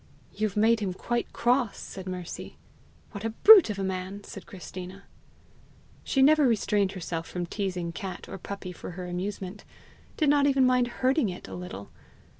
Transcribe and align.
"You've 0.33 0.57
made 0.57 0.79
him 0.79 0.95
quite 0.95 1.31
cross!" 1.31 1.77
said 1.77 2.07
Mercy. 2.07 2.57
"What 3.11 3.23
a 3.23 3.29
brute 3.29 3.69
of 3.69 3.77
a 3.77 3.83
man!" 3.83 4.23
said 4.23 4.47
Christina. 4.47 5.03
She 6.03 6.23
never 6.23 6.47
restrained 6.47 6.93
herself 6.93 7.27
from 7.27 7.45
teasing 7.45 7.91
cat 7.91 8.27
or 8.27 8.39
puppy 8.39 8.71
for 8.71 8.93
her 8.97 9.05
amusement 9.07 9.63
did 10.17 10.27
not 10.27 10.47
even 10.47 10.65
mind 10.65 10.87
hurting 10.87 11.29
it 11.29 11.47
a 11.47 11.53
little. 11.53 11.91